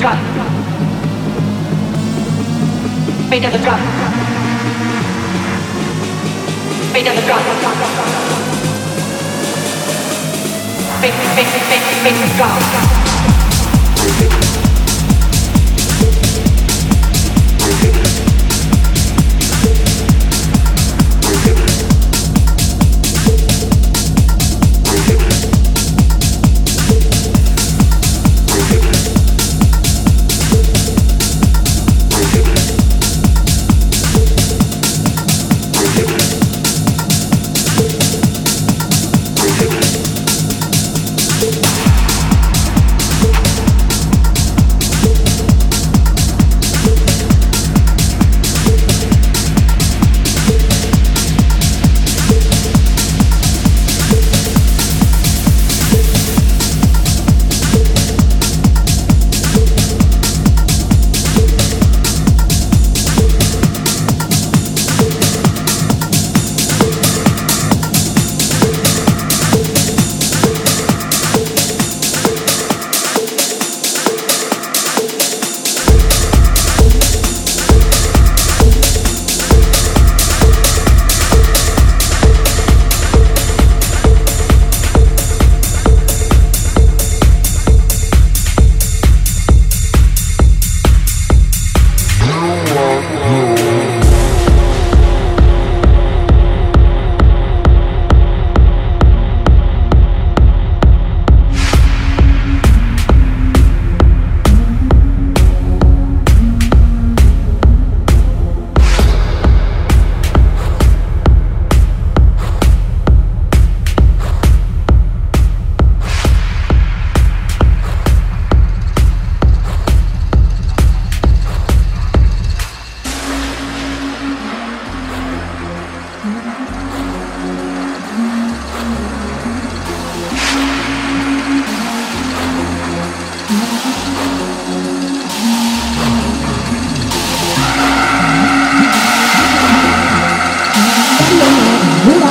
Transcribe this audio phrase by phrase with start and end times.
[0.00, 0.16] drum.
[3.30, 3.80] Beat of the drum.
[6.94, 7.42] Beat of the drum.
[11.02, 12.99] Beat, beat, beat, beat, beat the drum.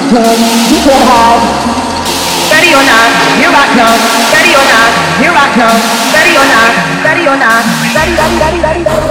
[0.09, 0.41] come,
[0.73, 1.41] you could have.
[2.49, 3.99] Ready or not, here I come.
[4.33, 4.89] Ready or not,
[5.21, 5.79] here I come.
[6.09, 6.73] Ready or not,
[7.05, 7.61] ready or not,
[7.93, 9.09] ready, ready, ready, ready, ready.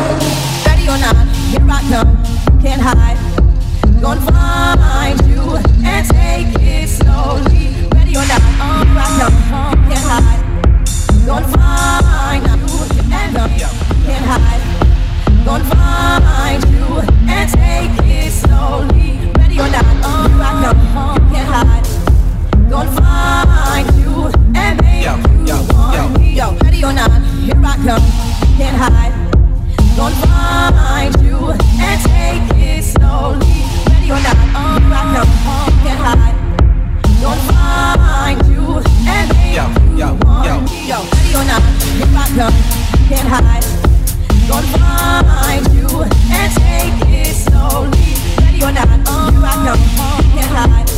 [0.88, 1.16] Or not,
[1.52, 2.10] here I come.
[2.62, 3.18] Can't hide.
[4.00, 7.76] Gonna find you and take it slowly.
[7.92, 9.36] Ready or not, oh, here I come.
[9.86, 10.42] Can't hide.
[11.26, 12.78] Gonna find you
[13.12, 13.36] and
[14.06, 14.62] can't hide.
[15.44, 16.86] Gonna find you
[17.28, 19.18] and take it slowly.
[19.36, 20.27] Ready or not, oh
[22.78, 26.40] gon' find you and make you want me.
[26.62, 27.10] Ready or not,
[27.42, 28.04] here I come.
[28.56, 29.14] Can't hide.
[29.96, 31.38] Gonna find you
[31.82, 33.66] and take it slowly.
[33.90, 34.38] Ready or not,
[34.78, 35.30] here I come.
[35.82, 36.38] Can't hide.
[37.20, 38.64] Gonna find you
[39.10, 39.66] and make yo,
[39.98, 40.78] you want me.
[40.86, 42.56] Ready or not, here I come.
[43.08, 43.66] Can't hide.
[44.46, 45.88] Gonna find you
[46.30, 48.14] and take it slowly.
[48.38, 49.82] Ready or not, here I come.
[50.32, 50.97] Can't hide.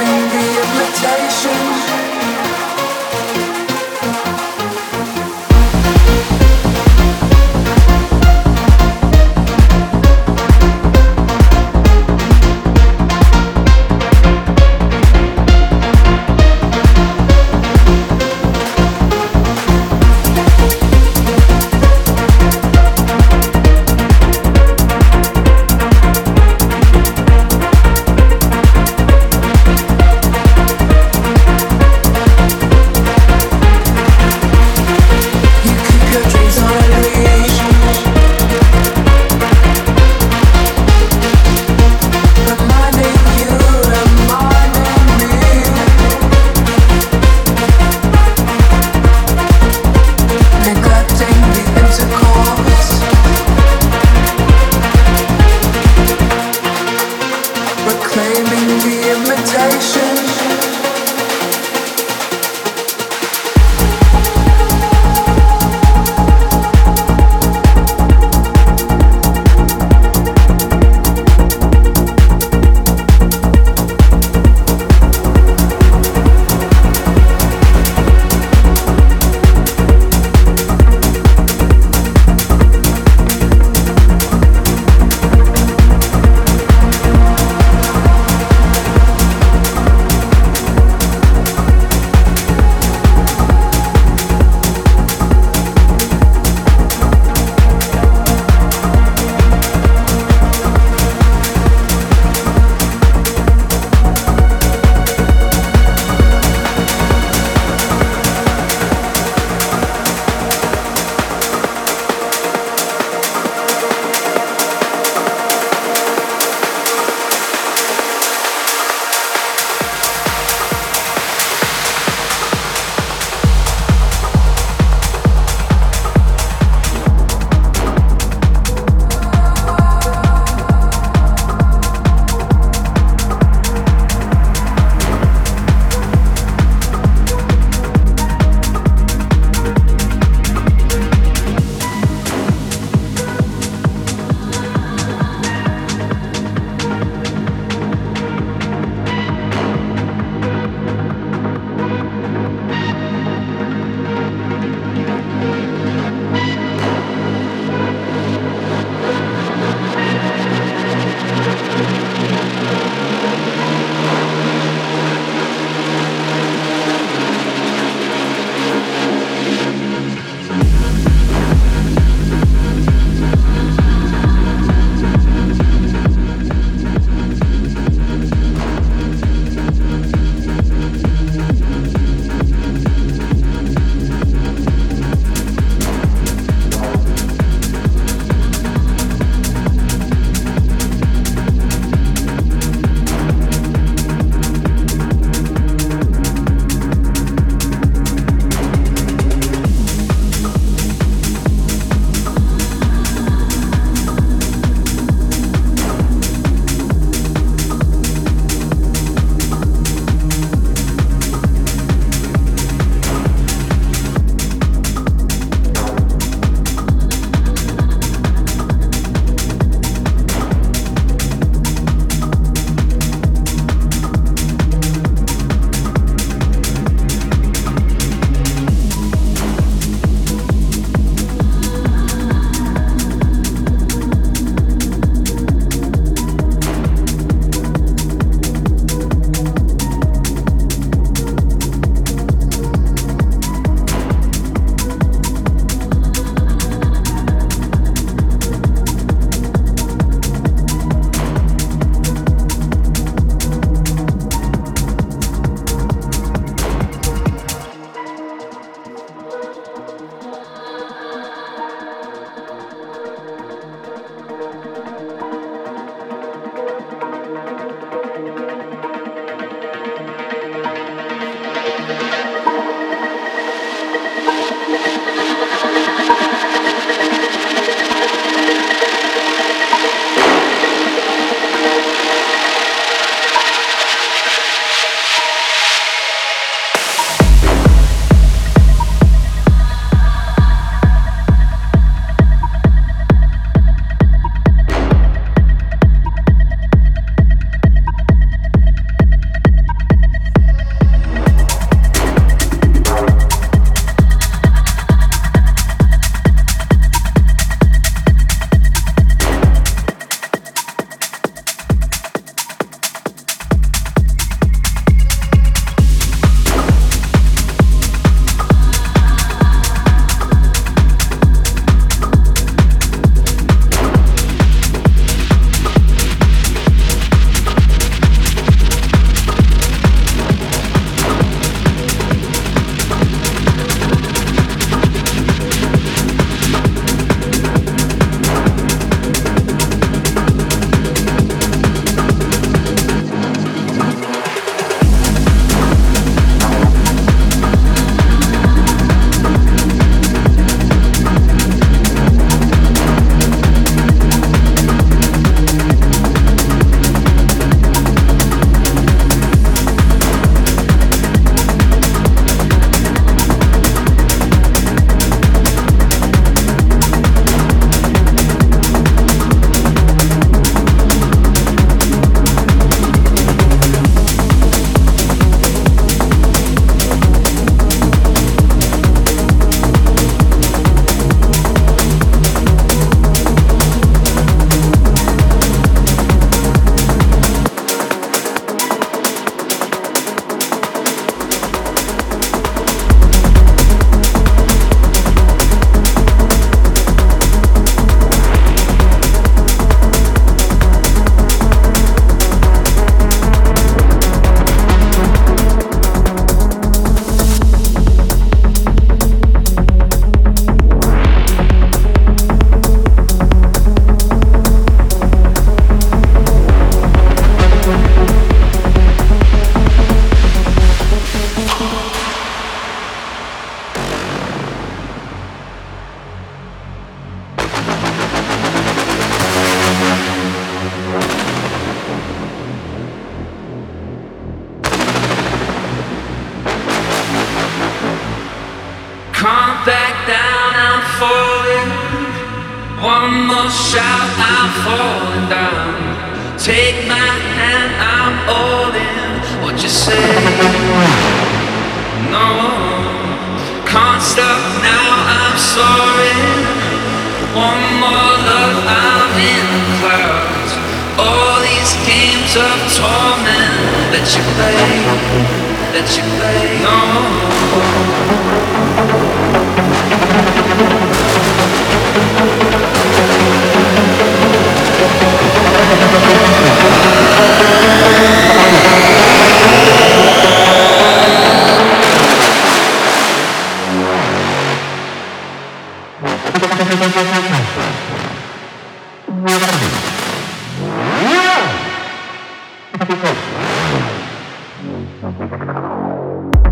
[495.53, 496.50] you